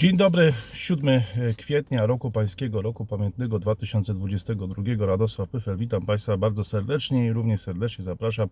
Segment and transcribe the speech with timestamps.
[0.00, 1.20] Dzień dobry, 7
[1.56, 5.06] kwietnia roku pańskiego, roku pamiętnego 2022.
[5.06, 8.48] Radosław Pyfel, witam Państwa bardzo serdecznie i również serdecznie zapraszam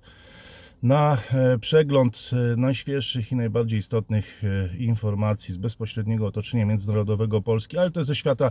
[0.83, 7.79] na e, przegląd e, najświeższych i najbardziej istotnych e, informacji z bezpośredniego otoczenia międzynarodowego Polski,
[7.79, 8.51] ale też ze świata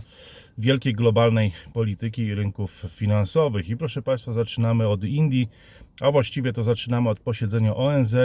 [0.58, 3.68] wielkiej globalnej polityki i rynków finansowych.
[3.68, 5.48] I proszę Państwa, zaczynamy od Indii,
[6.00, 8.16] a właściwie to zaczynamy od posiedzenia ONZ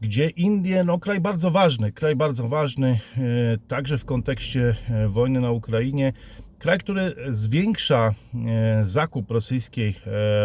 [0.00, 3.20] gdzie Indie, no kraj bardzo ważny, kraj bardzo ważny e,
[3.68, 6.12] także w kontekście e, wojny na Ukrainie,
[6.58, 8.14] kraj, który zwiększa
[8.46, 9.94] e, zakup rosyjskiej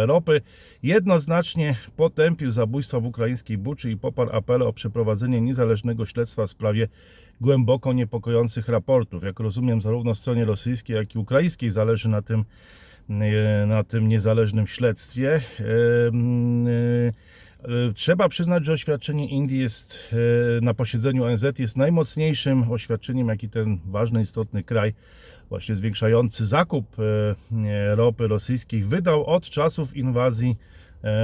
[0.06, 0.42] ropy,
[0.84, 6.88] jednoznacznie potępił zabójstwa w ukraińskiej Buczy i poparł apele o przeprowadzenie niezależnego śledztwa w sprawie
[7.42, 9.24] głęboko niepokojących raportów.
[9.24, 12.46] Jak rozumiem, zarówno stronie rosyjskiej, jak i ukraińskiej zależy na tym,
[13.68, 15.42] na tym niezależnym śledztwie.
[17.64, 20.14] E, Trzeba przyznać, że oświadczenie Indii jest
[20.58, 24.94] e, na posiedzeniu ONZ jest najmocniejszym oświadczeniem, jaki ten ważny, istotny kraj,
[25.50, 30.58] właśnie zwiększający zakup e, ropy rosyjskiej, wydał od czasów inwazji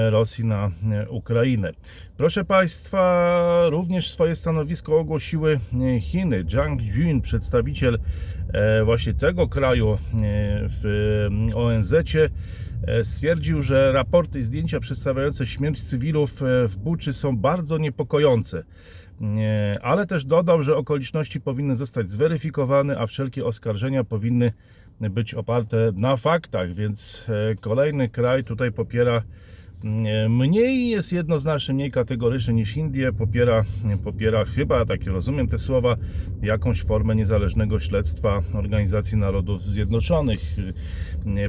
[0.09, 0.71] Rosji na
[1.09, 1.71] Ukrainę.
[2.17, 5.59] Proszę Państwa, również swoje stanowisko ogłosiły
[6.01, 6.45] Chiny.
[6.49, 7.99] Zhang Jun, przedstawiciel
[8.85, 9.97] właśnie tego kraju
[10.81, 12.29] w ONZ-cie,
[13.03, 18.63] stwierdził, że raporty i zdjęcia przedstawiające śmierć cywilów e, w Buczy są bardzo niepokojące.
[19.19, 24.53] Nie, Ale też dodał, że okoliczności powinny zostać zweryfikowane, a wszelkie oskarżenia powinny
[24.99, 29.23] być oparte na faktach, więc e, kolejny kraj tutaj popiera
[30.29, 33.65] mniej jest jednoznacznie, mniej kategoryczny niż Indie, popiera,
[34.03, 35.95] popiera chyba, tak rozumiem te słowa,
[36.41, 40.55] jakąś formę niezależnego śledztwa Organizacji Narodów Zjednoczonych,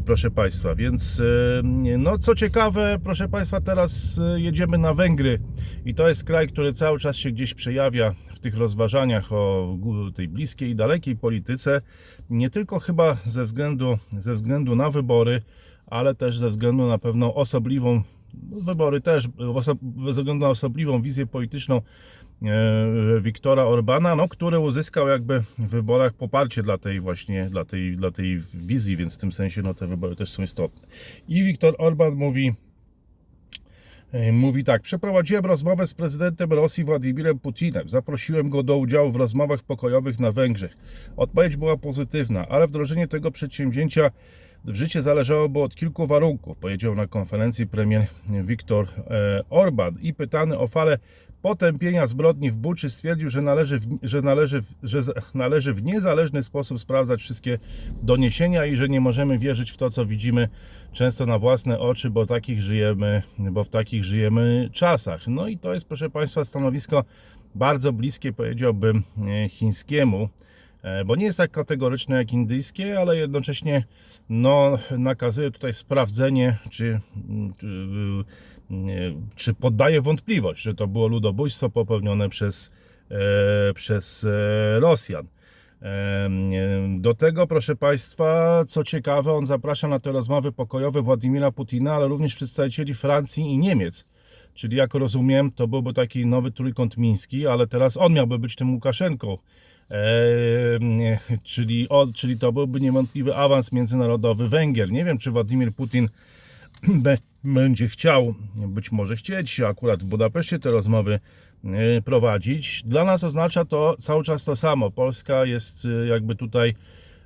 [0.05, 0.75] proszę Państwa.
[0.75, 1.63] Więc e,
[1.99, 5.39] no co ciekawe, proszę Państwa, teraz e, jedziemy na Węgry.
[5.85, 9.77] I to jest kraj, który cały czas się gdzieś przejawia w tych rozważaniach o
[10.15, 11.81] tej bliskiej i dalekiej polityce,
[12.31, 15.43] nie tylko chyba ze względu, ze względu na wybory,
[15.87, 18.03] ale też ze względu na pewną osobliwą,
[18.43, 19.29] wybory też,
[20.05, 21.77] ze względu na osobliwą wizję polityczną
[22.43, 27.97] e, Wiktora Orbana, no, który uzyskał jakby w wyborach poparcie dla tej właśnie, dla tej,
[27.97, 30.89] dla tej wizji, więc w tym sensie no, te wybory też są istotne.
[31.29, 32.53] I Wiktor Orban mówi,
[34.13, 37.89] e, Mówi tak, przeprowadziłem rozmowę z prezydentem Rosji Władimirem Putinem.
[37.89, 40.77] Zaprosiłem go do udziału w rozmowach pokojowych na Węgrzech.
[41.17, 44.11] Odpowiedź była pozytywna, ale wdrożenie tego przedsięwzięcia
[44.65, 48.07] w życie zależałoby od kilku warunków, powiedział na konferencji premier
[48.45, 49.95] Viktor e, Orban.
[50.03, 50.99] I pytany o falę
[51.43, 55.01] potępienia zbrodni w Buczy stwierdził, że należy że należy, że
[55.35, 57.59] należy w niezależny sposób sprawdzać wszystkie
[58.03, 60.49] doniesienia i że nie możemy wierzyć w to, co widzimy
[60.93, 65.29] często na własne oczy, bo takich żyjemy, bo w takich żyjemy czasach.
[65.29, 67.05] No i to jest, proszę Państwa, stanowisko
[67.55, 70.29] bardzo bliskie, powiedziałbym, e, chińskiemu
[71.07, 73.85] bo nie jest tak kategoryczne jak indyjskie, ale jednocześnie
[74.29, 77.01] no, nakazuje tutaj sprawdzenie, czy,
[77.59, 77.67] czy,
[78.71, 82.73] nie, czy poddaje wątpliwość, że to było ludobójstwo popełnione przez,
[83.11, 85.27] e, przez e, Rosjan.
[86.99, 92.09] Do tego, proszę Państwa, co ciekawe, on zaprasza na te rozmowy pokojowe Władimira Putina, ale
[92.09, 94.05] również przedstawicieli Francji i Niemiec.
[94.55, 98.75] Czyli jak rozumiem, to byłby taki nowy trójkąt miński, ale teraz on miałby być tym
[98.75, 99.39] Łukaszenką.
[101.43, 104.93] Czyli, on, czyli to byłby niewątpliwy awans międzynarodowy Węgier.
[104.93, 106.09] Nie wiem, czy Władimir Putin
[107.45, 111.21] będzie chciał, być może chcieć akurat w Budapeszcie te rozmowy
[111.65, 112.83] e, prowadzić.
[112.87, 114.91] Dla nas oznacza to cały czas to samo.
[114.91, 116.75] Polska jest e, jakby tutaj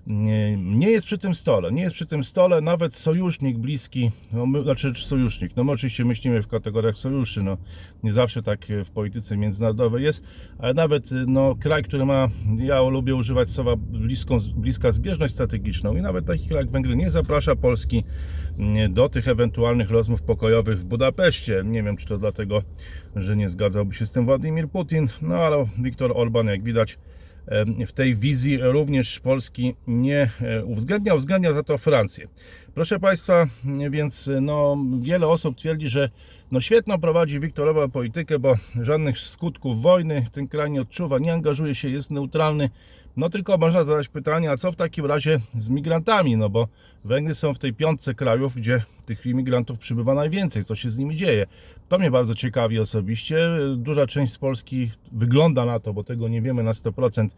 [0.06, 1.72] nie, jest przy tym stole.
[1.72, 5.56] Nie jest przy tym stole nawet sojusznik bliski, no my, znaczy sojusznik.
[5.56, 7.42] No my oczywiście myślimy w kategoriach sojuszy.
[7.42, 7.56] No,
[8.02, 10.24] nie zawsze tak w polityce międzynarodowej jest,
[10.58, 12.28] ale nawet no, kraj, który ma,
[12.58, 17.10] ja lubię używać słowa bliską, bliska zbieżność strategiczną i nawet taki kraj jak Węgry nie
[17.10, 18.04] zaprasza Polski
[18.58, 21.62] mm, do tych ewentualnych rozmów pokojowych w Budapeszcie.
[21.64, 22.62] Nie wiem, czy to dlatego,
[23.16, 26.98] że nie zgadzałby się z tym Władimir Putin, no ale Viktor Orban, jak widać,
[27.86, 32.28] w tej wizji również Polski nie e, uwzględnia, uwzględnia za to Francję.
[32.74, 33.46] Proszę Państwa,
[33.90, 36.10] więc no, wiele osób twierdzi, że
[36.50, 41.74] no świetną prowadzi Wiktorowa politykę, bo żadnych skutków wojny ten kraj nie odczuwa, nie angażuje
[41.74, 42.70] się, jest neutralny.
[43.16, 46.36] No tylko można zadać pytanie, a co w takim razie z migrantami?
[46.36, 46.68] No bo
[47.04, 50.64] Węgry są w tej piątce krajów, gdzie tych imigrantów przybywa najwięcej.
[50.64, 51.46] Co się z nimi dzieje?
[51.88, 53.48] To mnie bardzo ciekawi osobiście.
[53.76, 57.28] Duża część z Polski wygląda na to, bo tego nie wiemy na 100%,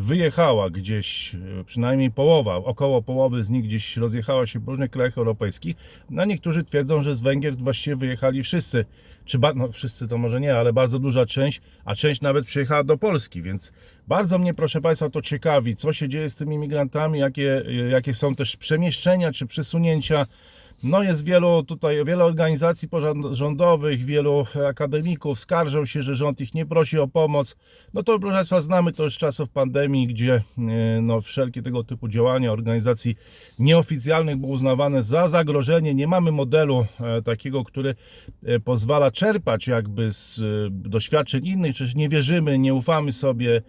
[0.00, 5.18] wyjechała gdzieś, e, przynajmniej połowa, około połowy z nich gdzieś rozjechała się po różnych krajach
[5.18, 5.76] europejskich.
[6.10, 8.84] No niektórzy twierdzą, że z Węgier właściwie wyjechali wszyscy.
[9.24, 12.96] Czy no wszyscy to może nie, ale bardzo duża część, a część nawet przyjechała do
[12.96, 13.72] Polski, więc
[14.08, 18.34] bardzo mnie, proszę Państwa, to ciekawi, co się dzieje z tymi migrantami, jakie, jakie są
[18.34, 20.26] też przemieszczenia czy przesunięcia.
[20.82, 26.66] No jest wielu tutaj, wiele organizacji pozarządowych, wielu akademików skarżą się, że rząd ich nie
[26.66, 27.56] prosi o pomoc.
[27.94, 30.42] No to proszę Państwa znamy to już z czasów pandemii, gdzie e,
[31.02, 33.16] no, wszelkie tego typu działania organizacji
[33.58, 35.94] nieoficjalnych były uznawane za zagrożenie.
[35.94, 37.94] Nie mamy modelu e, takiego, który
[38.42, 40.40] e, pozwala czerpać jakby z
[40.70, 43.62] doświadczeń innych, przecież nie wierzymy, nie ufamy sobie,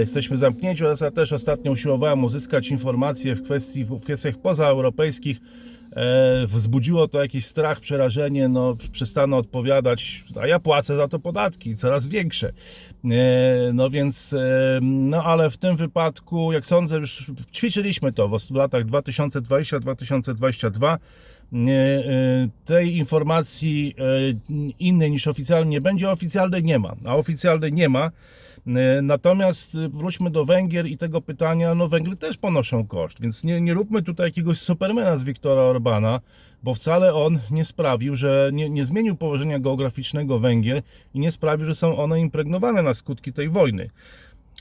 [0.00, 0.84] jesteśmy zamknięci.
[0.84, 5.40] Oraz ja też ostatnio usiłowałem uzyskać informacje w, kwestii, w kwestiach pozaeuropejskich,
[6.46, 12.06] wzbudziło to jakiś strach, przerażenie, no przestano odpowiadać, a ja płacę za to podatki, coraz
[12.06, 12.52] większe.
[13.04, 18.50] E, no więc, e, no ale w tym wypadku, jak sądzę, już ćwiczyliśmy to w,
[18.50, 20.98] latach 2020-2022.
[21.52, 22.02] Nie, e,
[22.64, 24.02] tej informacji e,
[24.78, 28.10] innej niż oficjalnie nie będzie, oficjalnej nie ma, a oficjalnej nie ma.
[28.66, 33.44] E, Natomiast e, wróćmy do Węgier i tego pytania, no Węgry też ponoszą koszt, więc
[33.44, 36.20] nie, nie róbmy tutaj jakiegoś supermana z Wiktora Orbana,
[36.62, 40.82] bo wcale on nie sprawił, że nie, nie zmienił położenia geograficznego Węgier
[41.14, 43.90] i nie sprawił, że są one impregnowane na skutki tej wojny.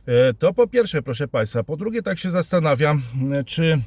[0.05, 1.63] E, To po pierwsze, proszę Państwa.
[1.63, 3.01] Po drugie, tak się zastanawiam,
[3.45, 3.81] czy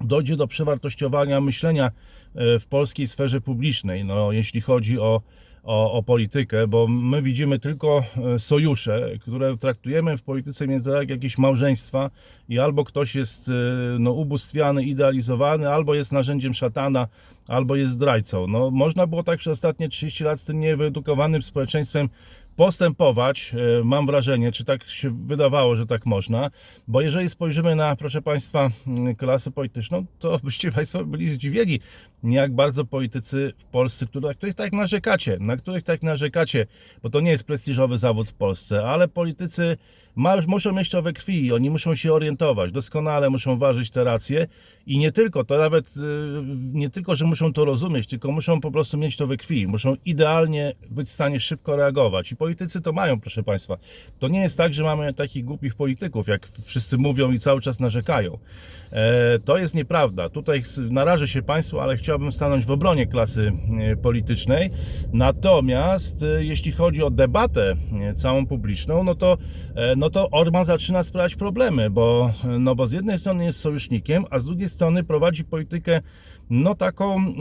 [0.00, 1.90] dojdzie do przewartościowania myślenia
[2.34, 5.20] w polskiej sferze publicznej, no, jeśli chodzi o,
[5.66, 8.04] o, o politykę, bo my widzimy tylko
[8.34, 12.10] e, sojusze, które traktujemy w polityce międzynarodowej jak jakieś małżeństwa
[12.48, 13.52] i albo ktoś jest e,
[13.98, 17.08] no, ubóstwiany, idealizowany, albo jest narzędziem szatana,
[17.48, 18.46] albo jest zdrajcą.
[18.46, 22.08] No, można było tak przez ostatnie 30 lat z tym niewyedukowanym społeczeństwem
[22.56, 26.50] postępować, e, mam wrażenie, czy tak się wydawało, że tak można,
[26.88, 31.80] bo jeżeli spojrzymy na, proszę Państwa, mm, klasę polityczną, to byście Państwo byli zdziwieni,
[32.24, 36.66] jak bardzo politycy w Polsce, na których tak narzekacie, na których tak narzekacie,
[37.02, 39.76] bo to nie jest prestiżowy zawód w Polsce, ale politycy
[40.46, 44.46] muszą mieć to we krwi, oni muszą się orientować, doskonale muszą ważyć te racje
[44.86, 46.00] i nie tylko, to nawet y,
[46.72, 49.96] nie tylko, że muszą to rozumieć, tylko muszą po prostu mieć to we krwi, muszą
[50.04, 53.76] idealnie być w stanie szybko reagować i politycy to mają, proszę Państwa.
[54.18, 57.80] To nie jest tak, że mamy takich głupich polityków, jak wszyscy mówią i cały czas
[57.80, 58.38] narzekają.
[58.92, 60.28] E, To jest nieprawda.
[60.28, 64.70] Tutaj narażę się Państwu, ale chciałbym stanąć w obronie klasy e, politycznej.
[65.12, 67.76] Natomiast e, jeśli chodzi o debatę
[68.14, 69.38] całą publiczną, no to,
[69.74, 74.24] e, no to Orban zaczyna sprawiać problemy, bo, no bo z jednej strony jest sojusznikiem,
[74.30, 76.00] a z drugiej strony prowadzi politykę
[76.50, 77.32] no taką e,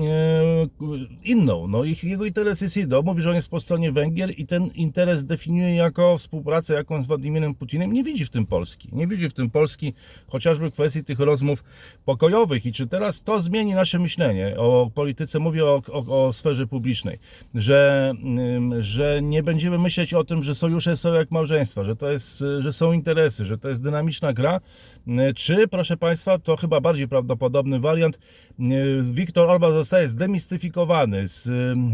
[1.24, 1.68] inną.
[1.68, 2.94] No ich, jego interes jest.
[2.94, 7.04] On mówi, że on jest po stronie Węgier i ten interes definiuje jako współpracę jaką
[7.04, 7.94] z Władimirem Putinem.
[7.94, 8.90] Nie widzi w tym Polski.
[8.92, 9.94] Nie widzi w tym Polski
[10.28, 11.64] chociażby kwestii tych rozmów
[12.06, 12.66] pokojowych.
[12.66, 17.20] I czy teraz to zmieni nasze myślenie o polityce, mówię o, o, o sferze publicznej,
[17.56, 18.14] że,
[18.80, 22.62] że nie będziemy myśleć o tym, że sojusze są jak małżeństwa, że to jest, y,
[22.62, 24.62] że są interesy, że to jest dynamiczna gra,
[25.08, 28.20] Y, czy, proszę Państwa, to chyba bardziej prawdopodobny wariant,
[29.02, 31.50] Viktor Orban zostaje zdemistyfikowany, z,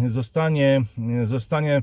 [0.07, 0.81] zostanie,
[1.23, 1.81] zostanie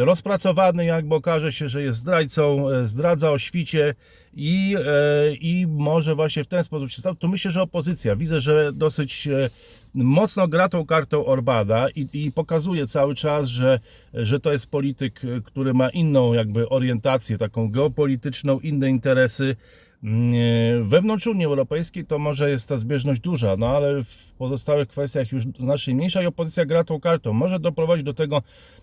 [0.00, 3.94] rozpracowany, jakby okaże się, że jest zdrajcą, zdradza o świcie
[4.34, 7.14] i, e, i może właśnie w ten sposób się stał.
[7.14, 9.50] Tu myślę, że opozycja, widzę, że dosyć e,
[9.94, 13.80] mocno gra tą kartą Orbana i, i pokazuje cały czas, że,
[14.14, 19.56] że to jest polityk, który ma inną jakby orientację, taką geopolityczną, inne interesy.
[20.04, 24.88] Mm, e, Wewnątrz Unii Europejskiej to może jest ta zbieżność duża, no ale w pozostałych
[24.88, 27.32] kwestiach już znacznie mniejsza i opozycja gra tą kartą.
[27.32, 28.42] Może doprowadzić do tego,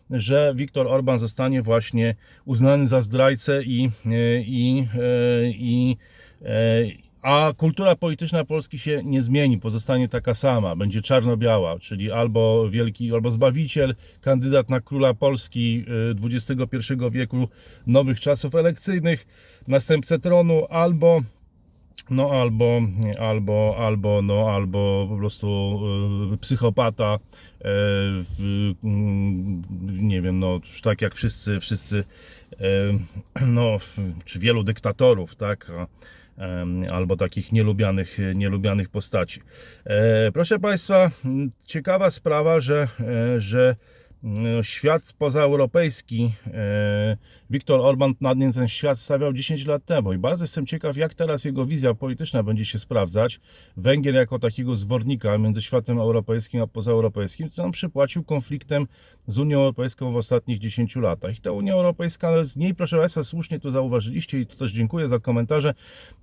[0.09, 5.97] że Viktor Orban zostanie właśnie uznany za zdrajcę i, e, i, e, i,
[6.41, 12.69] e, a kultura polityczna Polski się nie zmieni, pozostanie taka sama, będzie czarno-biała, czyli albo
[12.69, 15.85] wielki, albo zbawiciel, kandydat na króla Polski
[16.23, 17.47] XXI wieku,
[17.87, 19.27] nowych czasów elekcyjnych,
[19.67, 21.21] następcę tronu, albo
[22.09, 22.81] no albo,
[23.19, 25.79] albo, albo, no albo po prostu
[26.33, 27.19] y, psychopata,
[27.59, 29.61] w, mm,
[30.07, 32.03] nie wiem, no tak jak wszyscy, wszyscy,
[32.59, 33.77] e, no
[34.25, 35.87] czy wielu dyktatorów, tak, a,
[36.91, 39.41] albo takich nielubianych, nielubianych postaci.
[39.85, 41.11] E, Proszę Państwa,
[41.65, 43.75] ciekawa sprawa, że, e, że
[44.61, 47.17] świat pozaeuropejski, e,
[47.49, 51.13] Viktor Orban nad nim ten świat stawiał 10 lat temu i bardzo jestem ciekaw, jak
[51.13, 53.39] teraz jego wizja polityczna będzie się sprawdzać.
[53.77, 58.87] Węgier jako takiego zwornika między światem europejskim a pozaeuropejskim, co on przypłacił konfliktem
[59.27, 61.37] z Unią Europejską w ostatnich 10 latach.
[61.37, 65.07] I ta Unia Europejska, z niej proszę Państwa, słusznie to zauważyliście i tu też dziękuję
[65.07, 65.73] za komentarze,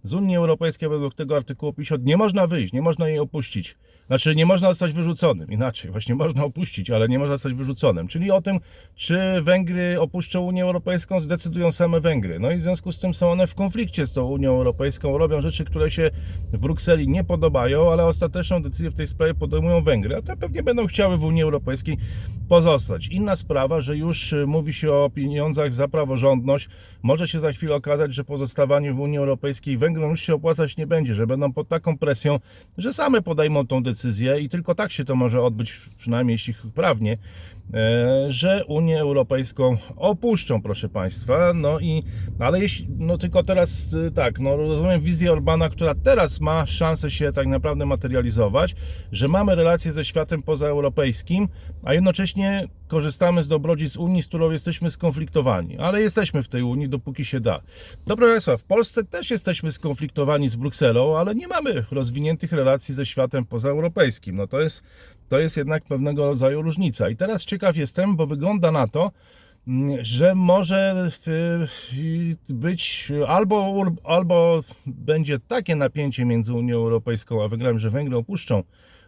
[0.02, 3.76] z Unii Europejskiej według tego artykułu 50 nie można wyjść, nie można jej opuścić.
[4.06, 7.91] Znaczy nie można zostać wyrzuconym, inaczej, właśnie można opuścić, ale nie można zostać wyrzuconym.
[8.08, 8.61] Czyli o tym,
[8.94, 12.38] czy Węgry opuszczą Unię Europejską, zdecydują same Węgry.
[12.38, 15.40] No i w związku z tym są one w konflikcie z tą Unią Europejską, robią
[15.40, 16.11] rzeczy, które się
[16.52, 20.62] w Brukseli nie podobają, ale ostateczną decyzję w tej sprawie podejmują Węgry, a te pewnie
[20.62, 21.96] będą chciały w Unii Europejskiej
[22.49, 23.08] pozostać.
[23.08, 26.68] Inna sprawa, że już y, mówi się o pieniądzach za praworządność.
[27.02, 30.87] Może się za chwilę okazać, że pozostawanie w Unii Europejskiej Węgrom już się opłacać nie
[30.87, 32.38] będzie, że będą pod taką presją,
[32.78, 37.12] że same podejmą tą decyzję i tylko tak się to może odbyć, przynajmniej jeśli prawnie,
[37.12, 37.18] e,
[38.29, 41.53] że Unię Europejską opuszczą, proszę Państwa.
[41.55, 42.03] No i,
[42.39, 47.11] ale jeśli, no tylko teraz y, tak, no rozumiem wizję Orbana, która teraz ma szansę
[47.11, 48.75] się tak naprawdę materializować,
[49.12, 51.49] że mamy relacje ze światem pozaeuropejskim,
[51.85, 55.79] a jednocześnie korzystamy z dobrodziejstw Unii, z którą jesteśmy skonfliktowani.
[55.79, 57.61] Ale jesteśmy w tej Unii, dopóki się da.
[58.07, 63.07] Dobra Państwa, w Polsce też jesteśmy skonfliktowani z Brukselą, ale nie mamy rozwiniętych relacji ze
[63.07, 64.37] światem pozaeuropejskim.
[64.37, 64.83] No to jest,
[65.33, 67.09] to jest jednak pewnego rodzaju różnica.
[67.09, 69.11] I teraz ciekaw jestem, bo wygląda na to,
[69.69, 71.11] mm, że może
[72.49, 78.62] być albo, albo będzie takie napięcie między Unią Europejską a Węgrami, że Węgry opuszczą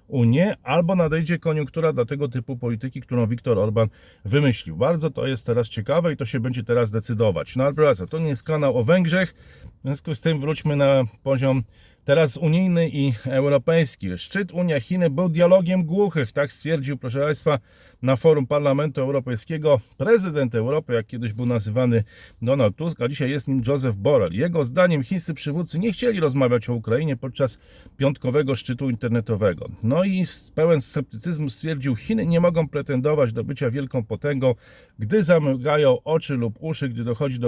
[0.09, 3.89] Unię, albo nadejdzie koniunktura dla tego typu polityki, którą Viktor Orban
[4.25, 4.77] wymyślił.
[4.77, 7.57] Bardzo to jest teraz ciekawe i to się będzie teraz decydować.
[7.57, 9.35] No ale to nie jest kanał o Węgrzech,
[9.79, 11.63] w związku z tym wróćmy na poziom
[12.05, 14.19] teraz unijny i europejski.
[14.19, 17.59] Szczyt Unia-Chiny był dialogiem głuchych, tak stwierdził, proszę Państwa,
[18.03, 22.05] na forum Parlamentu Europejskiego prezydent Europy, jak kiedyś był nazywany
[22.43, 24.33] Donald Tusk, a dzisiaj jest nim Joseph Borrell.
[24.33, 27.59] Jego zdaniem chińscy przywódcy nie chcieli rozmawiać o Ukrainie podczas
[27.97, 29.67] piątkowego szczytu internetowego.
[29.83, 34.55] No i pełen sceptycyzmu stwierdził, Chiny nie mogą pretendować do bycia wielką potęgą,
[34.99, 37.39] gdy zamykają oczy lub uszy, gdy dochodzi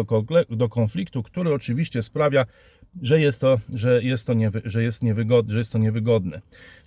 [0.51, 2.47] do konfliktu, który oczywiście sprawia,
[3.03, 6.41] że jest to, że jest to, niewy, że jest niewygodne, że jest to niewygodne.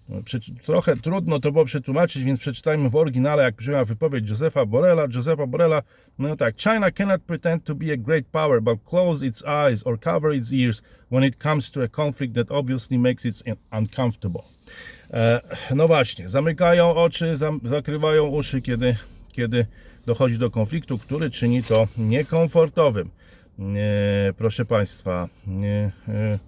[0.09, 0.21] No,
[0.63, 5.07] Trochę trudno to było przetłumaczyć, więc przeczytajmy w oryginale, jak brzmiała wypowiedź Josefa Borrella.
[5.15, 5.83] Josefa Borrella,
[6.19, 9.99] no tak, China cannot pretend to be a great power, but close its eyes or
[9.99, 14.41] cover its ears when it comes to a conflict that obviously makes it uncomfortable.
[15.13, 15.41] E,
[15.75, 18.95] no właśnie, zamykają oczy, zam, zakrywają uszy, kiedy,
[19.31, 19.65] kiedy
[20.05, 23.09] dochodzi do konfliktu, który czyni to niekomfortowym.
[23.59, 25.27] Nie, proszę Państwa,
[26.09, 26.39] e,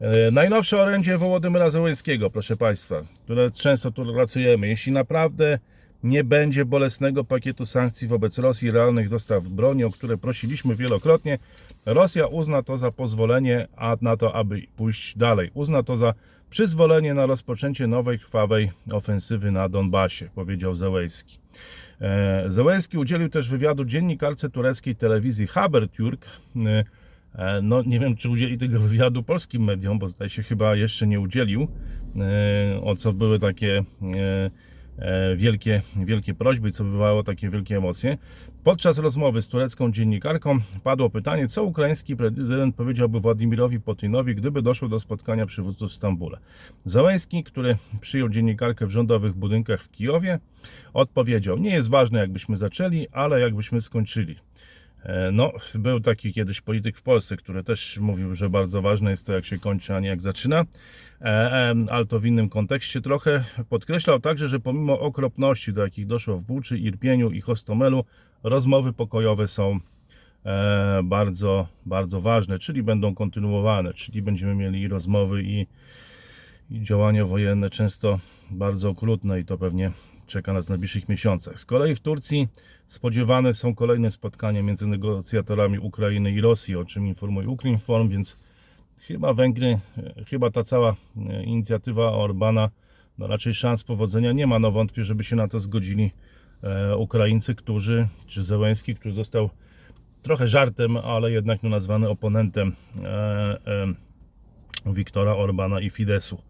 [0.00, 4.68] e, najnowsze orędzie Wołodymyra Zełenskiego, proszę Państwa, które często tu relacjujemy.
[4.68, 5.58] Jeśli naprawdę
[6.02, 11.38] nie będzie bolesnego pakietu sankcji wobec Rosji realnych dostaw broni, o które prosiliśmy wielokrotnie,
[11.86, 15.50] Rosja uzna to za pozwolenie a na to, aby pójść dalej.
[15.54, 16.14] Uzna to za
[16.50, 21.38] przyzwolenie na rozpoczęcie nowej, krwawej ofensywy na Donbasie, powiedział Zełenski.
[22.00, 26.24] E, Zełenski udzielił też wywiadu dziennikarce tureckiej telewizji Habertürk.
[26.56, 26.84] E,
[27.34, 31.06] e, No, nie wiem, czy udzieli tego wywiadu polskim mediom, bo zdaje się chyba jeszcze
[31.06, 31.68] nie udzielił.
[32.82, 33.84] O co były takie
[35.36, 38.18] wielkie, wielkie prośby co wywołało takie wielkie emocje.
[38.64, 44.88] Podczas rozmowy z turecką dziennikarką padło pytanie, co ukraiński prezydent powiedziałby Władimirowi Putinowi, gdyby doszło
[44.88, 46.38] do spotkania przywódców w Stambule.
[46.84, 50.38] Załęski, który przyjął dziennikarkę w rządowych budynkach w Kijowie,
[50.92, 54.36] odpowiedział: Nie jest ważne, jakbyśmy zaczęli, ale jakbyśmy skończyli.
[55.02, 59.26] E, No, był taki kiedyś polityk w Polsce, który też mówił, że bardzo ważne jest
[59.26, 60.64] to, jak się kończy, a nie jak zaczyna,
[61.20, 63.44] E, ale to w innym kontekście trochę.
[63.68, 68.04] Podkreślał także, że pomimo okropności, do jakich doszło w Buczy, Irpieniu i Hostomelu,
[68.42, 69.80] rozmowy pokojowe są
[70.44, 75.66] e, bardzo, bardzo ważne, czyli będą kontynuowane, czyli będziemy mieli rozmowy i,
[76.70, 78.18] i działania wojenne, często
[78.50, 79.90] bardzo okrutne i to pewnie
[80.30, 81.60] czeka nas w najbliższych miesiącach.
[81.60, 82.48] Z kolei w Turcji
[82.86, 88.38] spodziewane są kolejne spotkania między negocjatorami Ukrainy i Rosji, o czym informuje Ukrinform, więc
[88.98, 92.70] chyba Węgry, e, chyba ta cała e, inicjatywa Orbana,
[93.18, 94.58] no raczej szans powodzenia nie ma.
[94.58, 96.12] No wątpię, żeby się na to zgodzili
[96.62, 99.50] e, Ukraińcy, którzy, czy Zełenski, który został
[100.22, 102.72] trochę żartem, ale jednak no, nazwany oponentem
[103.02, 103.86] e, e,
[104.86, 106.42] Wiktora Orbana i Fidesu.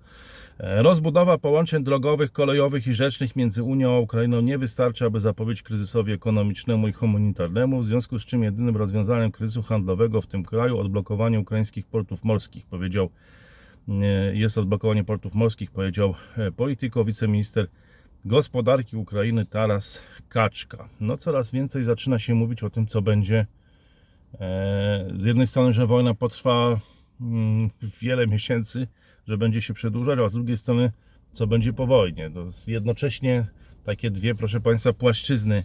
[0.60, 5.62] E, Rozbudowa połączeń drogowych, kolejowych i rzecznych między Unią a Ukrainą nie wystarczy, aby zapobiec
[5.62, 10.78] kryzysowi ekonomicznemu i humanitarnemu, w związku z czym jedynym rozwiązaniem kryzysu handlowego w tym kraju
[10.78, 13.10] odblokowanie ukraińskich portów morskich, powiedział,
[13.88, 13.94] e,
[14.36, 17.66] jest odblokowanie portów morskich, powiedział e, Polityko, wiceminister
[18.24, 20.88] gospodarki Ukrainy teraz kaczka.
[21.00, 23.46] No coraz więcej zaczyna się mówić o tym, co będzie.
[25.16, 26.80] Z jednej strony, że wojna potrwa
[28.00, 28.88] wiele miesięcy,
[29.28, 30.92] że będzie się przedłużać, a z drugiej strony,
[31.32, 32.30] co będzie po wojnie.
[32.30, 33.46] To jest jednocześnie
[33.84, 35.64] takie dwie, proszę Państwa, płaszczyzny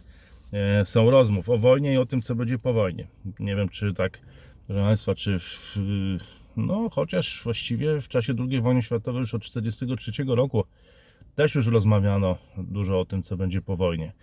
[0.52, 3.08] e, są rozmów o wojnie i o tym, co będzie po wojnie.
[3.40, 4.20] Nie wiem, czy tak,
[4.68, 5.78] proszę Państwa, czy w,
[6.58, 10.66] no chociaż właściwie w czasie II wojny światowej już od 1943 roku
[11.36, 14.14] też już rozmawiano dużo o tym, co będzie po wojnie.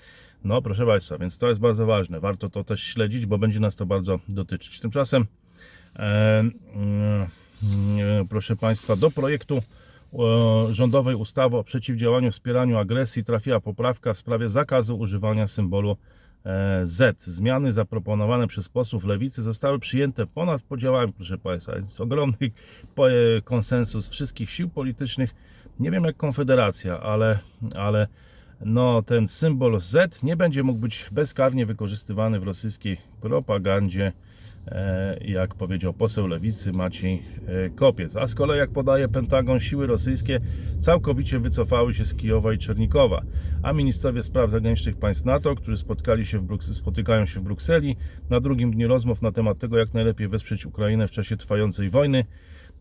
[0.45, 2.21] No, proszę Państwa, więc to jest bardzo ważne.
[2.21, 4.81] Warto to też śledzić, bo będzie nas to bardzo dotyczyć.
[4.81, 5.42] Tymczasem, mm,
[8.29, 14.49] proszę Państwa, do projektu e, rządowej ustawy o przeciwdziałaniu wspieraniu agresji trafiła poprawka w sprawie
[14.49, 15.97] zakazu używania symbolu
[16.45, 17.23] e, Z.
[17.23, 21.77] Zmiany zaproponowane przez posłów lewicy zostały przyjęte ponad podziałami, proszę Państwa.
[21.77, 22.37] Jest ogromny
[22.99, 25.35] e, konsensus wszystkich sił politycznych.
[25.81, 27.39] Nie wiem jak Konfederacja, ale,
[27.75, 28.09] ale
[28.65, 34.13] no, ten symbol Z nie będzie mógł być bezkarnie wykorzystywany w rosyjskiej propagandzie,
[34.67, 38.17] e, jak powiedział poseł lewicy Maciej e, Kopiec.
[38.17, 40.41] A z kolei, jak podaje Pentagon, siły rosyjskie
[40.81, 43.23] całkowicie wycofały się z Kijowa i Czernikowa,
[43.63, 47.97] a ministrowie spraw zagranicznych państw NATO, którzy spotkali się w spotykają się w Brukseli
[48.31, 52.25] na drugim dniu rozmów na temat tego, jak najlepiej wesprzeć Ukrainę w czasie trwającej wojny,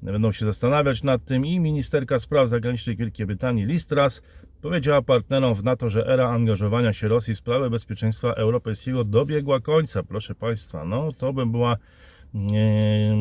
[0.03, 4.21] będą się zastanawiać nad tym i ministerka spraw zagranicznych Wielkiej Brytanii Liz Truss
[4.61, 10.03] powiedziała partnerom w NATO, że era angażowania się Rosji w sprawę bezpieczeństwa europejskiego dobiegła końca.
[10.03, 11.77] Proszę Państwa, no to by była
[12.33, 13.15] nie,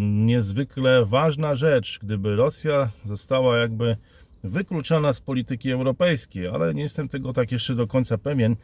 [0.00, 3.96] niezwykle ważna rzecz, gdyby Rosja została jakby
[4.44, 8.56] wykluczona z polityki europejskiej, ale nie jestem tego tak jeszcze do końca pewien,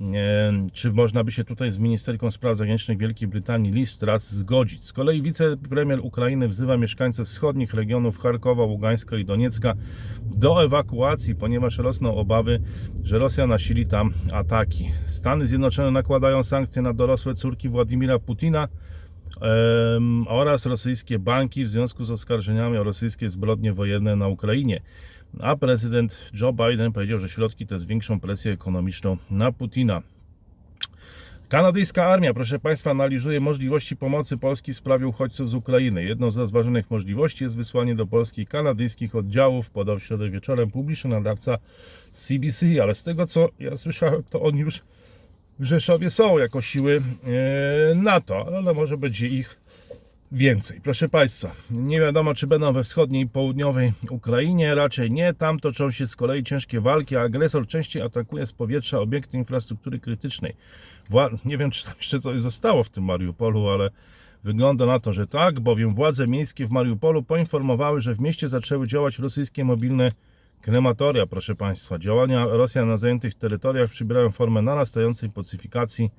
[0.00, 4.84] nie, czy można by się tutaj z ministerką spraw zagranicznych Wielkiej Brytanii Liz Truss zgodzić.
[4.84, 9.74] Z kolei wicepremier Ukrainy wzywa mieszkańców wschodnich regionów Charkowa, Ługańska i Doniecka
[10.22, 12.60] do ewakuacji, ponieważ rosną obawy,
[13.02, 14.90] że Rosja nasili tam ataki.
[15.06, 18.68] Stany Zjednoczone nakładają sankcje na dorosłe córki Władimira Putina
[20.26, 24.80] oraz rosyjskie banki w związku z oskarżeniami o rosyjskie zbrodnie wojenne na Ukrainie.
[25.40, 30.02] A prezydent Joe Biden powiedział, że środki te zwiększą presję ekonomiczną na Putina.
[31.48, 36.04] Kanadyjska armia, proszę Państwa, analizuje możliwości pomocy Polski w sprawie uchodźców z Ukrainy.
[36.04, 41.10] Jedną z rozważonych możliwości jest wysłanie do Polski kanadyjskich oddziałów, podał w środę wieczorem publiczny
[41.10, 41.58] nadawca
[42.12, 44.82] CBC, ale z tego co ja słyszałem, to oni już
[45.58, 47.02] w Rzeszowie są jako siły
[47.92, 49.60] e, NATO, ale może będzie ich
[50.32, 50.80] więcej.
[50.80, 55.34] Proszę Państwa, nie wiadomo czy będą we wschodniej i południowej Ukrainie, raczej nie.
[55.34, 59.98] Tam toczą się z kolei ciężkie walki, a agresor częściej atakuje z powietrza obiekty infrastruktury
[59.98, 60.56] krytycznej.
[61.10, 63.90] Wła- nie wiem czy tam jeszcze coś zostało w tym Mariupolu, ale
[64.44, 68.86] wygląda na to, że tak, bowiem władze miejskie w Mariupolu poinformowały, że w mieście zaczęły
[68.86, 70.12] działać rosyjskie mobilne
[70.60, 71.98] krematoria, proszę Państwa.
[71.98, 76.10] Działania Rosjan na zajętych terytoriach przybierają formę narastającej pacyfikacji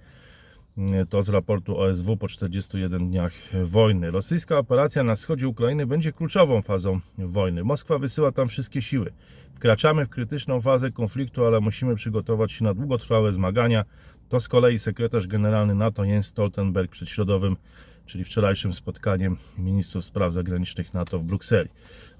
[1.09, 3.33] to z raportu OSW po 41 dniach
[3.63, 4.11] wojny.
[4.11, 7.63] Rosyjska operacja na wschodzie Ukrainy będzie kluczową fazą wojny.
[7.63, 9.11] Moskwa wysyła tam wszystkie siły.
[9.53, 13.85] Wkraczamy w krytyczną fazę konfliktu, ale musimy przygotować się na długotrwałe zmagania.
[14.29, 17.57] To z kolei sekretarz generalny NATO Jens Stoltenberg przed środowym,
[18.05, 21.69] czyli wczorajszym spotkaniem ministrów spraw zagranicznych NATO w Brukseli.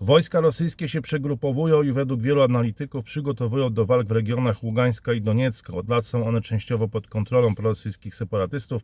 [0.02, 5.21] Wojska rosyjskie się przegrupowują i według wielu analityków przygotowują do walk w regionach Ługańska i
[5.21, 5.74] Doniecka.
[5.74, 8.82] Od lat są one częściowo pod kontrolą prorosyjskich separatystów,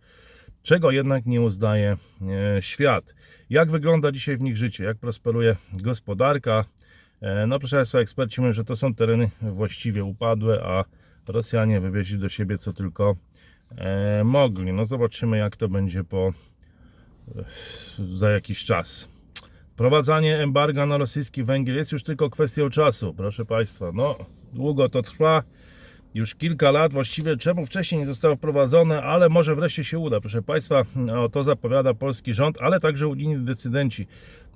[0.64, 1.98] czego jednak nie uznaje
[2.58, 3.16] e, świat.
[3.50, 4.84] Jak wygląda dzisiaj w nich życie?
[4.84, 6.66] Jak prosperuje gospodarka?
[7.22, 10.86] E, No proszę Państwa, eksperci mówią, że to są tereny właściwie upadłe, a
[11.28, 13.16] Rosjanie wywieźli do siebie co tylko
[13.78, 14.74] e, mogli.
[14.74, 16.34] No zobaczymy jak to będzie po
[18.16, 19.10] za jakiś czas.
[19.76, 23.92] Prowadzenie embarga na rosyjski węgiel jest już tylko kwestią czasu, proszę Państwa.
[23.94, 24.16] No,
[24.54, 25.44] długo to trwa,
[26.14, 30.22] już kilka lat właściwie, czemu wcześniej nie zostało wprowadzone, ale może wreszcie się uda.
[30.22, 34.08] Proszę Państwa, no, to zapowiada polski rząd, ale także unijni decydenci.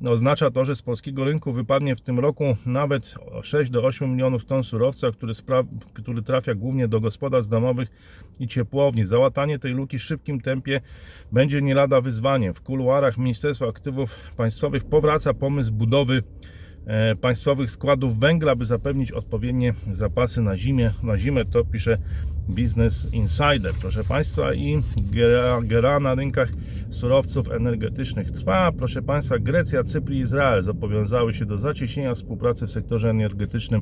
[0.05, 4.11] Oznacza to, że z polskiego rynku wypadnie w tym roku nawet o 6 do 8
[4.11, 5.33] milionów ton surowca, który,
[5.93, 7.89] który trafia głównie do gospodarstw domowych
[8.39, 9.05] i ciepłowni.
[9.05, 10.81] Załatanie tej luki w szybkim tempie
[11.31, 12.53] będzie nie lada wyzwaniem.
[12.53, 16.23] W kuluarach Ministerstwa Aktywów Państwowych powraca pomysł budowy
[17.21, 20.93] państwowych składów węgla, by zapewnić odpowiednie zapasy na zimę.
[21.03, 21.97] Na zimę to pisze
[22.49, 26.49] Business Insider, proszę Państwa, i gera, gera na rynkach
[26.89, 28.71] surowców energetycznych trwa.
[28.71, 33.81] Proszę Państwa, Grecja, Cypr i Izrael zobowiązały się do zacieśnienia współpracy w sektorze energetycznym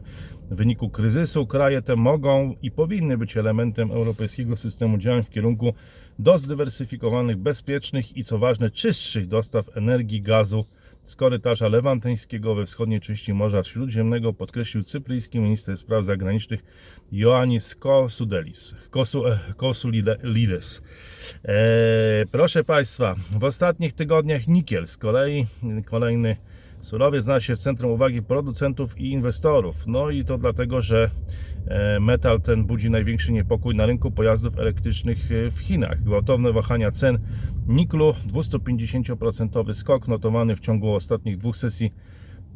[0.52, 1.48] w wyniku kryzysu.
[1.48, 5.74] Kraje te mogą i powinny być elementem europejskiego systemu działań w kierunku
[6.20, 10.66] do zdywersyfikowanych, bezpiecznych i co ważne, czystszych dostaw energii, gazu
[11.04, 16.64] z korytarza lewantyńskiego we wschodniej części Morza Śródziemnego, podkreślił cypryjski minister spraw zagranicznych
[17.14, 18.76] Ioannis Kosoudelis.
[18.90, 20.82] Kosu, e, Kosoulides.
[21.46, 25.46] E, proszę Państwa, w ostatnich tygodniach nikiel z kolei,
[25.86, 26.36] kolejny
[26.82, 29.88] surowiec znalazł się w centrum uwagi producentów i inwestorów.
[29.88, 31.10] No i to dlatego, że
[32.00, 36.04] metal ten budzi największy niepokój na rynku pojazdów elektrycznych e, w Chinach.
[36.04, 37.20] Gwałtowne wahania cen
[37.68, 41.94] niklu, 250% skok notowany w ciągu ostatnich dwóch sesji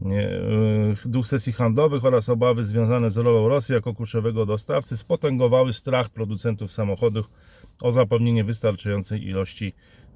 [0.05, 6.09] e, dwóch sesji handlowych oraz obawy związane z rolą Rosji jako kluczowego dostawcy spotęgowały strach
[6.09, 7.29] producentów samochodów
[7.81, 9.73] o zapewnienie wystarczającej ilości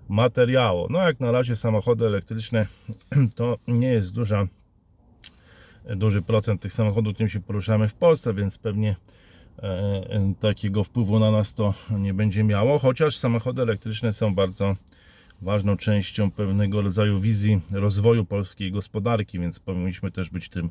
[0.09, 0.87] materiału.
[0.89, 2.67] No jak na razie samochody elektryczne
[3.35, 4.47] to nie jest duża,
[5.85, 8.95] duży procent tych samochodów, którym się poruszamy w Polsce, więc pewnie
[9.59, 14.75] e, takiego wpływu na nas to nie będzie miało, chociaż samochody elektryczne są bardzo
[15.41, 20.69] ważną częścią pewnego rodzaju wizji rozwoju polskiej gospodarki, więc powinniśmy też być tym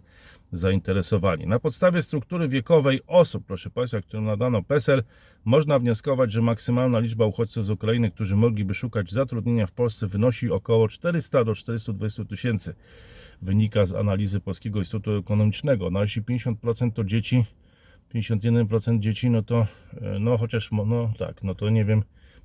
[0.52, 1.46] zainteresowani.
[1.46, 5.02] Na podstawie struktury wiekowej osób, proszę Państwa, którym nadano PESEL,
[5.44, 10.50] można wnioskować, że maksymalna liczba uchodźców z Ukrainy, którzy mogliby szukać zatrudnienia w Polsce, wynosi
[10.50, 12.74] około 400 do 420 tysięcy.
[13.42, 15.90] Wynika z analizy Polskiego Instytutu Ekonomicznego.
[15.90, 17.44] No jeśli 50% to dzieci,
[18.14, 19.66] 51% dzieci, no to
[20.00, 22.02] e, no chociaż, no tak, no to nie wiem,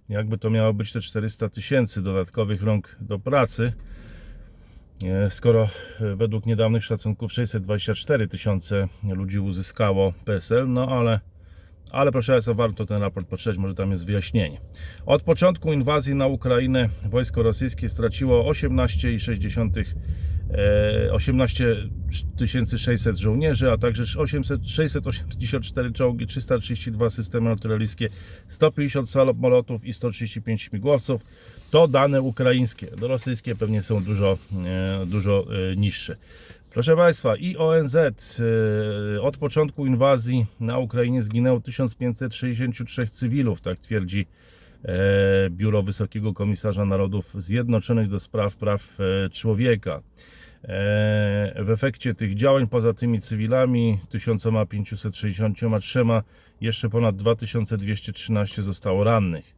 [0.10, 3.74] jakby to miało być te 400 tysięcy dodatkowych rąk do pracy,
[5.04, 5.70] e, skoro
[6.02, 11.20] e, według niedawnych szacunków 624 tysiące ludzi uzyskało PESEL, no ale,
[11.92, 14.62] ale proszę Państwa, warto ten raport poczytać, może tam jest wyjaśnienie.
[15.06, 19.84] Od początku inwazji na Ukrainę wojsko rosyjskie straciło 18,6 e,
[21.12, 21.76] 18
[22.78, 28.08] 600 żołnierzy, a także 800, 684 czołgi, 332 systemy artyleryjskie,
[28.48, 31.22] 150 samolotów i 135 śmigłowców.
[31.72, 32.88] To dane ukraińskie.
[33.02, 36.16] No, rosyjskie pewnie są dużo, e, dużo e, niższe.
[36.74, 44.22] Proszę Państwa, i ONZ e, od początku inwazji na Ukrainie zginęło 1563 cywilów, tak twierdzi
[44.22, 44.55] e,
[45.50, 50.02] Biuro Wysokiego Komisarza Narodów Zjednoczonych do spraw praw e, człowieka.
[50.64, 56.04] E, W efekcie tych działań, poza tymi cywilami, 1563,
[56.62, 59.56] jeszcze ponad 2213 zostało rannych.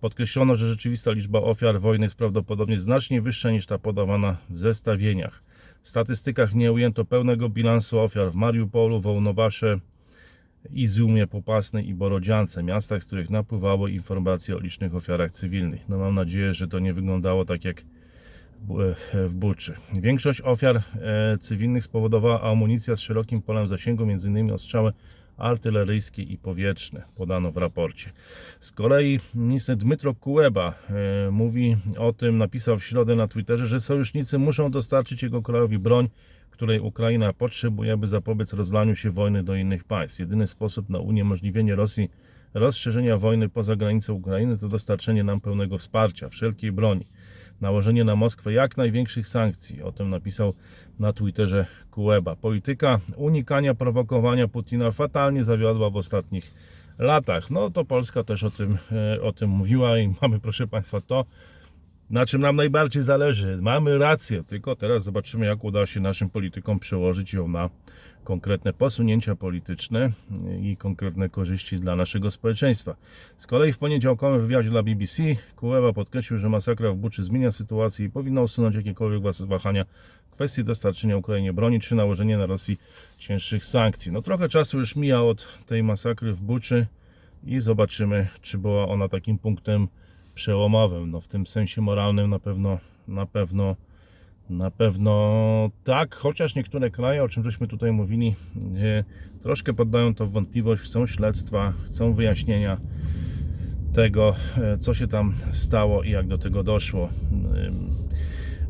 [0.00, 5.42] Podkreślono, że rzeczywista liczba ofiar wojny jest prawdopodobnie znacznie wyższa niż ta podawana w zestawieniach.
[5.82, 9.78] W statystykach nie ujęto pełnego bilansu ofiar w Mariupolu, Wołnowasze,
[10.72, 15.88] Izumie, Popasnej i Borodziance, miastach, z których napływały informacje o licznych ofiarach cywilnych.
[15.88, 17.82] No mam nadzieję, że to nie wyglądało tak jak
[19.14, 19.74] w Buczy.
[20.00, 20.82] Większość ofiar e,
[21.40, 24.50] cywilnych spowodowała amunicja z szerokim polem zasięgu, m.in.
[24.50, 24.92] ostrzały
[25.36, 28.12] artyleryjskie i powietrzne, podano w raporcie.
[28.60, 30.74] Z kolei minister Dmytro Kuleba
[31.26, 35.78] e, mówi o tym, napisał w środę na Twitterze, że sojusznicy muszą dostarczyć jego krajowi
[35.78, 36.08] broń,
[36.56, 40.20] której Ukraina potrzebuje, aby zapobiec rozlaniu się wojny do innych państw.
[40.20, 42.10] Jedyny sposób na uniemożliwienie Rosji
[42.54, 47.06] rozszerzenia wojny poza granicę Ukrainy to dostarczenie nam pełnego wsparcia, wszelkiej broni
[47.60, 49.82] nałożenie na Moskwę jak największych sankcji.
[49.82, 50.54] O tym napisał
[51.00, 52.36] na Twitterze Kuleba.
[52.36, 56.54] Polityka unikania prowokowania Putina fatalnie zawiodła w ostatnich
[56.98, 57.50] latach.
[57.50, 61.24] No to Polska też o tym, e, o tym mówiła i mamy, proszę Państwa, to,
[62.10, 63.58] na czym nam najbardziej zależy.
[63.60, 67.70] Mamy rację, tylko teraz zobaczymy, jak uda się naszym politykom przełożyć ją na
[68.24, 70.10] konkretne posunięcia polityczne
[70.62, 72.96] i konkretne korzyści dla naszego społeczeństwa.
[73.36, 75.22] Z kolei w poniedziałkowym wywiadzie dla BBC
[75.56, 79.84] Kuleba podkreślił, że masakra w Buczy zmienia sytuację i powinna usunąć jakiekolwiek wahania
[80.26, 82.78] w kwestii dostarczenia Ukrainie broni czy nałożenia na Rosji
[83.18, 84.12] cięższych sankcji.
[84.12, 86.86] No trochę czasu już mija od tej masakry w Buczy
[87.44, 89.88] i zobaczymy, czy była ona takim punktem
[90.36, 91.10] przełomowym.
[91.10, 93.76] No w tym sensie moralnym na pewno na pewno
[94.50, 98.34] na pewno tak, chociaż niektóre kraje, o czym żeśmy tutaj mówili,
[98.82, 99.04] e,
[99.42, 102.80] troszkę poddają to w wątpliwość, chcą śledztwa, chcą wyjaśnienia
[103.92, 107.08] tego, e, co się tam stało i jak do tego doszło.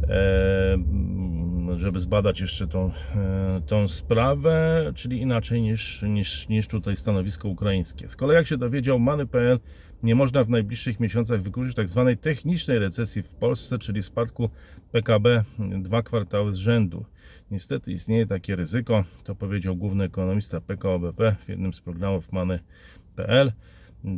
[0.08, 0.76] E,
[1.76, 2.90] żeby zbadać jeszcze tą,
[3.66, 8.08] tą sprawę, czyli inaczej niż, niż, niż tutaj stanowisko ukraińskie.
[8.08, 9.60] Z kolei jak się dowiedział Many.pl,
[10.02, 14.50] nie można w najbliższych miesiącach wykurzyć tak zwanej technicznej recesji w Polsce, czyli spadku
[14.92, 17.04] PKB dwa kwartały z rzędu.
[17.50, 23.52] Niestety istnieje takie ryzyko, to powiedział główny ekonomista PKO BP w jednym z programów Many.pl.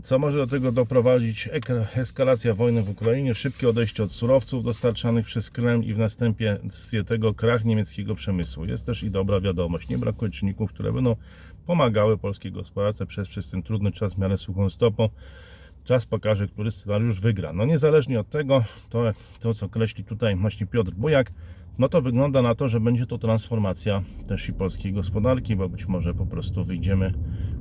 [0.02, 1.48] Co może do tego doprowadzić?
[1.94, 7.34] Eskalacja wojny w Ukrainie, szybkie odejście od surowców dostarczanych przez Kreml i w następstwie tego
[7.34, 8.64] krach niemieckiego przemysłu.
[8.64, 9.88] Jest też i dobra wiadomość.
[9.88, 11.16] Nie brakuje czynników, które będą
[11.66, 15.08] pomagały polskiej gospodarce przez, przez ten trudny czas w miarę suchą stopą.
[15.88, 17.52] Czas pokaże, który scenariusz wygra.
[17.52, 21.32] No niezależnie od tego, to, to co kreśli tutaj właśnie Piotr Bujak,
[21.78, 25.86] no to wygląda na to, że będzie to transformacja też i polskiej gospodarki, bo być
[25.86, 27.14] może po prostu wyjdziemy,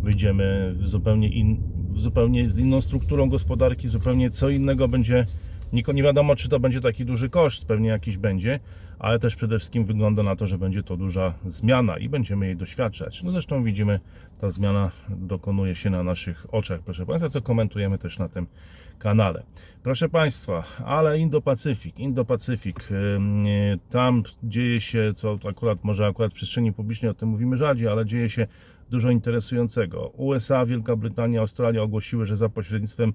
[0.03, 1.57] wyjdziemy w zupełnie, in,
[1.89, 5.25] w zupełnie z inną strukturą gospodarki, zupełnie co innego będzie.
[5.73, 8.59] Nie, wiadomo, czy to będzie taki duży koszt, pewnie jakiś będzie,
[8.99, 12.55] ale też przede wszystkim wygląda na to, że będzie to duża zmiana i będziemy jej
[12.55, 13.23] doświadczać.
[13.23, 13.99] No zresztą widzimy,
[14.39, 18.47] ta zmiana dokonuje się na naszych oczach, proszę Państwa, co komentujemy też na tym
[18.99, 19.43] kanale.
[19.83, 22.79] Proszę Państwa, ale Indo-Pacyfik, Indo-Pacyfik,
[23.89, 28.05] tam dzieje się, co akurat może akurat w przestrzeni publicznej o tym mówimy rzadziej, ale
[28.05, 28.47] dzieje się
[28.89, 30.07] dużo interesującego.
[30.07, 33.13] USA, Wielka Brytania, Australia ogłosiły, że za pośrednictwem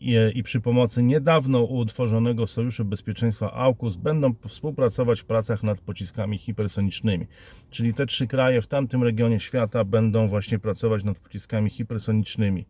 [0.00, 6.38] i, i przy pomocy niedawno utworzonego Sojuszu Bezpieczeństwa AUKUS będą współpracować w pracach nad pociskami
[6.38, 7.26] hipersonicznymi.
[7.70, 12.66] Czyli te trzy kraje w tamtym regionie świata będą właśnie pracować nad pociskami hipersonicznymi.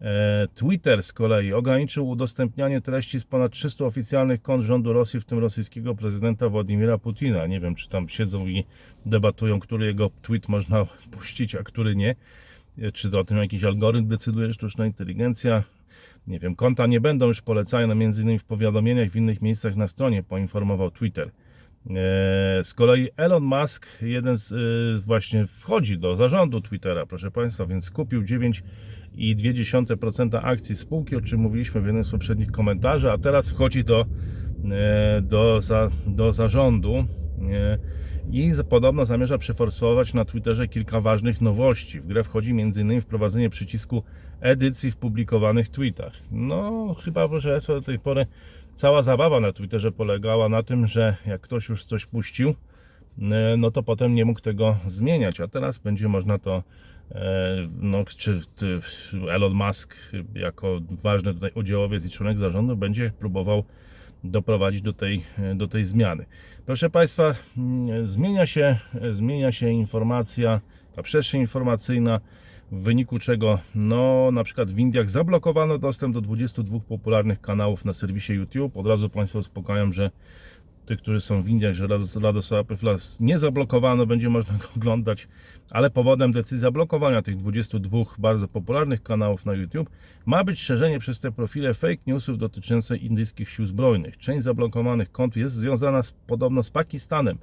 [0.00, 5.24] E, Twitter z kolei ograniczył udostępnianie treści z ponad 300 oficjalnych kont rządu Rosji, w
[5.24, 7.46] tym rosyjskiego prezydenta Władimira Putina.
[7.46, 8.64] Nie wiem, czy tam siedzą i
[9.06, 12.16] debatują, który jego tweet można puścić, a który nie.
[12.78, 15.62] E, Czy to o tym jakiś algorytm decyduje sztuczna inteligencja?
[16.28, 20.22] Nie wiem, konta nie będą już polecane, innymi w powiadomieniach w innych miejscach na stronie,
[20.22, 21.28] poinformował Twitter.
[21.28, 21.30] E,
[22.64, 24.56] Z kolei Elon Musk, jeden z e,
[25.06, 31.80] właśnie wchodzi do zarządu Twittera, proszę Państwa, więc kupił 9,2% akcji spółki, o czym mówiliśmy
[31.80, 34.06] w jednym z poprzednich komentarzy, a teraz wchodzi do,
[34.70, 37.04] e, do, za, do zarządu
[38.30, 42.00] i podobno zamierza przeforsować na Twitterze kilka ważnych nowości.
[42.00, 43.00] W grę wchodzi m.in.
[43.00, 44.02] wprowadzenie przycisku
[44.40, 46.12] edycji w publikowanych tweetach.
[46.30, 48.26] No, chyba, proszę Państwa, do tej pory
[48.74, 52.54] cała zabawa na Twitterze polegała na tym, że jak ktoś już coś puścił,
[53.22, 56.62] e, no to potem nie mógł tego zmieniać, a teraz będzie można to,
[57.12, 58.40] e, no, czy
[59.30, 59.96] Elon Musk
[60.34, 63.64] jako ważny tutaj udziałowiec i członek zarządu będzie próbował
[64.24, 65.22] doprowadzić do tej,
[65.54, 66.26] do tej zmiany.
[66.66, 68.76] Proszę Państwa, mm, zmienia się,
[69.12, 70.60] zmienia się informacja,
[70.94, 72.20] ta przestrzeń informacyjna,
[72.72, 77.92] w wyniku czego no, na przykład w Indiach zablokowano dostęp do 22 popularnych kanałów na
[77.92, 78.76] serwisie YouTube.
[78.76, 80.10] Od razu Państwa uspokajam, że
[80.88, 85.28] tych, którzy są w Indiach, że Rados- Radosława Pyflas nie zablokowano, będzie można go oglądać,
[85.70, 89.90] ale powodem decyzji zablokowania tych 22 bardzo popularnych kanałów na YouTube
[90.26, 94.16] ma być szerzenie przez te profile fake newsów dotyczące indyjskich sił zbrojnych.
[94.18, 97.38] Część zablokowanych kont jest związana z, podobno z Pakistanem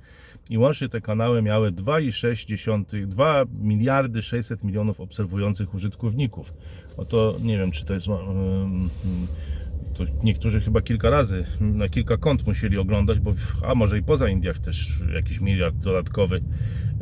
[0.49, 6.53] i łącznie te kanały miały 2,6 2 miliardy 600 milionów obserwujących użytkowników.
[6.97, 8.07] Oto nie wiem, czy to jest...
[8.07, 8.89] mm,
[9.95, 13.33] to niektórzy chyba kilka razy na kilka kont musieli oglądać, bo
[13.65, 16.41] a może i poza Indiach też jakiś miliard dodatkowy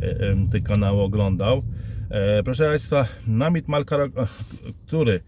[0.01, 1.63] e, te kanały oglądał.
[2.09, 4.07] E, Proszę Państwa, Namit Malkara,
[4.87, 5.19] który?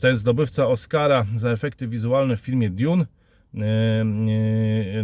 [0.00, 3.06] Ten zdobywca Oscara za efekty wizualne w filmie Dune,
[3.62, 4.04] e,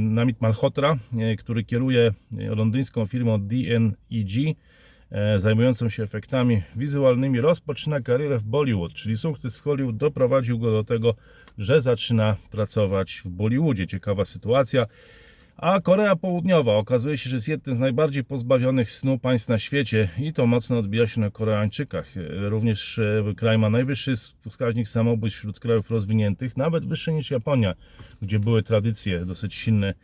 [0.00, 0.96] Namit Malhotra,
[1.38, 4.56] który kieruje londyńską firmą DNEG,
[5.38, 10.84] zajmującą się efektami wizualnymi, rozpoczyna karierę w Bollywood, czyli sukces w Hollywood doprowadził go do
[10.84, 11.14] tego,
[11.58, 13.86] że zaczyna pracować w Bollywoodzie.
[13.86, 14.86] Ciekawa sytuacja.
[15.56, 20.08] A Korea Południowa okazuje się, że jest jednym z najbardziej pozbawionych snu państw na świecie
[20.18, 22.16] i to mocno odbija się na Koreańczykach.
[22.16, 24.14] E, Również e, kraj ma najwyższy
[24.48, 27.74] wskaźnik samobójstw wśród krajów rozwiniętych, nawet wyższy niż Japonia,
[28.22, 29.94] gdzie były tradycje dosyć silne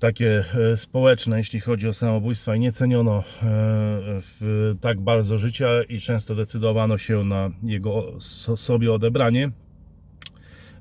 [0.00, 3.22] takie e, społeczne, jeśli chodzi o samobójstwa i nie ceniono e,
[4.20, 9.50] w tak bardzo życia i często decydowano się na jego so- sobie odebranie.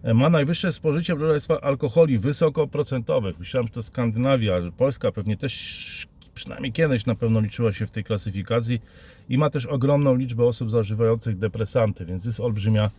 [0.03, 3.39] E, Ma najwyższe spożycie proszę Państwa, alkoholi wysokoprocentowych.
[3.39, 7.91] Myślałem, że to Skandynawia, że Polska pewnie też przynajmniej kiedyś na pewno liczyła się w
[7.91, 8.82] tej klasyfikacji
[9.29, 12.89] i ma też ogromną liczbę osób zażywających depresanty, więc jest olbrzymia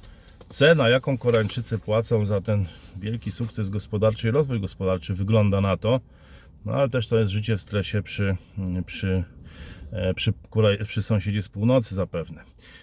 [0.50, 2.64] cena, jaką Koreańczycy płacą za ten
[2.96, 6.00] wielki sukces gospodarczy i rozwój gospodarczy wygląda na to.
[6.64, 8.36] No ale też to jest życie w stresie przy,
[8.86, 9.24] przy,
[9.92, 10.32] e, przy,
[10.86, 11.02] przy
[11.42, 12.42] z północy zapewne.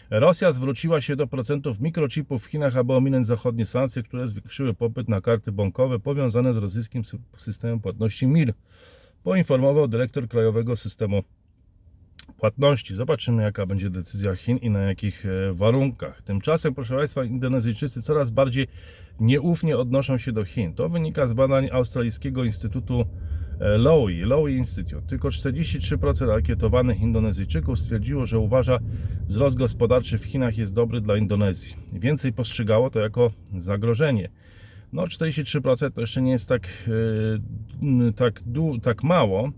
[0.10, 5.10] Rosja zwróciła się do procentów mikrochipów w Chinach, aby ominąć zachodnie sankcje, które zwiększyły popyt
[5.10, 8.54] na karty bankowe powiązane z rosyjskim sy- systemem płatności MIR.
[9.24, 11.24] Poinformował dyrektor Krajowego Systemu
[12.38, 12.94] Płatności.
[12.94, 16.22] Zobaczymy, jaka będzie decyzja Chin i na jakich e, warunkach.
[16.22, 18.68] Tymczasem, proszę Państwa, Indonezyjczycy coraz bardziej
[19.20, 20.74] nieufnie odnoszą się do Chin.
[20.74, 23.06] To wynika z badań Australijskiego Instytutu
[23.60, 25.08] e, Lowy, Lowy Institute.
[25.08, 28.80] Tylko 43% ankietowanych Indonezyjczyków stwierdziło, że uważa,
[29.28, 31.76] wzrost gospodarczy w Chinach jest dobry dla Indonezji.
[31.94, 34.30] Więcej postrzegało to jako zagrożenie.
[34.94, 36.68] No 43% to jeszcze nie jest tak,
[38.08, 38.44] e, tak,
[38.84, 39.52] tak mało.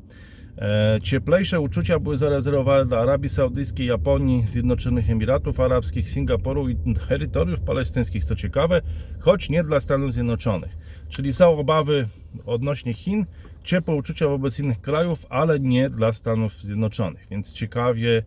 [0.59, 6.75] E, Cieplejsze uczucia były zarezerwowane dla Arabii Saudyjskiej, Japonii, Zjednoczonych Emiratów Arabskich, Singapuru i
[7.07, 8.81] terytoriów palestyńskich, co ciekawe,
[9.19, 10.77] choć nie dla Stanów Zjednoczonych.
[11.09, 12.07] Czyli są obawy
[12.45, 13.25] odnośnie Chin.
[13.63, 17.27] ciepłe uczucia wobec innych krajów, ale nie dla Stanów Zjednoczonych.
[17.31, 18.23] Więc ciekawie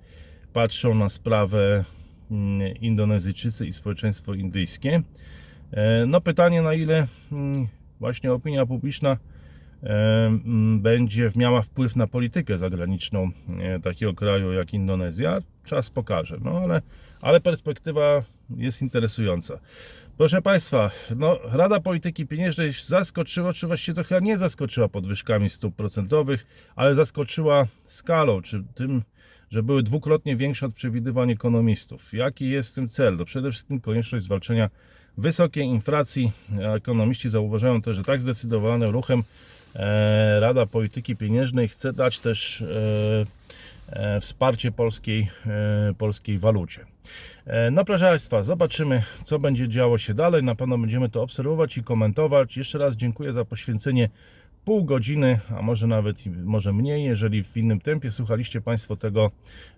[0.53, 1.85] patrzą na sprawę
[2.31, 5.03] mm, Indonezyjczycy i społeczeństwo indyjskie.
[5.73, 7.67] E, No pytanie na ile mm,
[8.01, 9.17] właśnie opinia publiczna
[10.79, 16.37] będzie miała wpływ na politykę zagraniczną e, takiego kraju jak Indonezja, czas pokaże.
[16.45, 16.83] No ale,
[17.21, 18.23] ale perspektywa
[18.57, 19.59] jest interesująca.
[20.17, 26.47] Proszę Państwa, no, Rada Polityki Pieniężnej zaskoczyła, czy właściwie chyba nie zaskoczyła podwyżkami stóp procentowych,
[26.77, 29.03] ale zaskoczyła skalą, czy tym,
[29.51, 32.13] że były dwukrotnie większe od przewidywań ekonomistów.
[32.13, 33.19] Jaki jest tym cel?
[33.19, 34.71] To przede wszystkim konieczność zwalczenia
[35.19, 36.33] wysokiej inflacji.
[36.75, 39.23] Ekonomiści zauważają też, że tak zdecydowanym ruchem
[40.41, 42.67] Rada Polityki Pieniężnej chce dać też e,
[43.89, 46.87] e, wsparcie polskiej, e, polskiej walucie.
[47.47, 50.43] E, No proszę Państwa, zobaczymy co będzie działo się dalej.
[50.43, 52.57] Na pewno będziemy to obserwować i komentować.
[52.57, 54.09] Jeszcze raz dziękuję za poświęcenie
[54.65, 59.31] pół godziny, a może nawet może mniej, jeżeli w innym tempie słuchaliście Państwo tego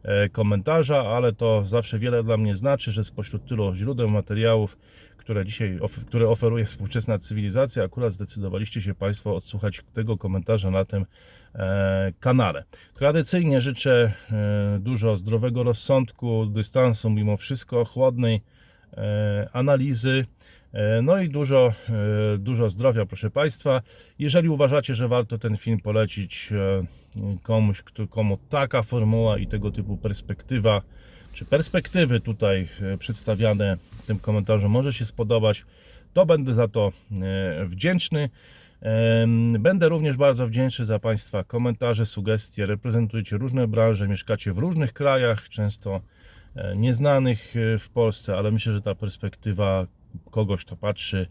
[0.03, 4.77] e, komentarza, ale to zawsze wiele dla mnie znaczy, że spośród tylu źródeł materiałów,
[5.25, 11.07] które dzisiaj które oferuje współczesna cywilizacja, akurat zdecydowaliście się Państwo odsłuchać tego komentarza na tym
[11.55, 12.65] e, kanale.
[12.95, 18.43] Tradycyjnie życzę e, dużo zdrowego rozsądku, dystansu mimo wszystko, chłodnej
[18.97, 20.27] e, analizy.
[21.03, 21.73] No i dużo,
[22.39, 23.83] dużo zdrowia, proszę Państwa.
[24.19, 26.51] Jeżeli uważacie, że warto ten film polecić
[27.43, 30.83] komuś, komu taka formuła i tego typu perspektywa,
[31.33, 35.65] czy perspektywy tutaj przedstawiane tym komentarzu może się spodobać,
[36.13, 38.31] to będę za to e, wdzięczny.
[39.59, 42.67] Będę również bardzo wdzięczny za Państwa komentarze, sugestie.
[42.67, 46.01] Reprezentujecie różne branże, mieszkacie w różnych krajach, często
[46.57, 49.87] e, nieznanych e, w Polsce, ale myślę, że ta perspektywa
[50.31, 51.27] kogoś, kto patrzy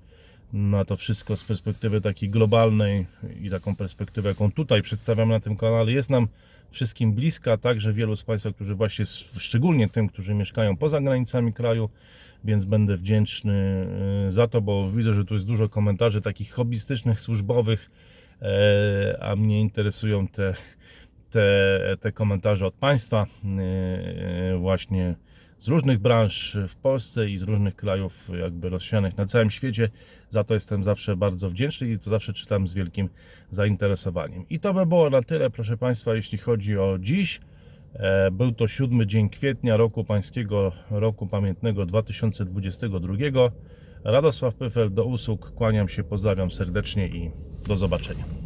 [0.53, 3.05] na to wszystko z perspektywy takiej globalnej
[3.41, 6.27] i taką perspektywę, jaką tutaj przedstawiam na tym kanale, jest nam
[6.71, 9.05] wszystkim bliska, także wielu z Państwa, którzy właśnie,
[9.37, 11.89] szczególnie tym, którzy mieszkają poza granicami kraju,
[12.43, 13.87] więc będę wdzięczny
[14.27, 17.91] e, za to, bo widzę, że tu jest dużo komentarzy takich hobbystycznych, służbowych,
[18.41, 20.53] e, a mnie interesują te,
[21.29, 25.15] te, te komentarze od Państwa e, właśnie
[25.57, 29.89] z różnych branż w Polsce i z różnych krajów jakby rozsianych na całym świecie.
[30.29, 33.09] Za to jestem zawsze bardzo wdzięczny i to zawsze czytam z wielkim
[33.49, 34.45] zainteresowaniem.
[34.49, 37.39] I to by było na tyle, proszę Państwa, jeśli chodzi o dziś.
[37.95, 43.13] E, Był to siódmy dzień kwietnia roku pańskiego, roku pamiętnego 2022.
[44.03, 47.31] Radosław Pyfel do usług, kłaniam się, pozdrawiam serdecznie i
[47.67, 48.42] do zobaczenia.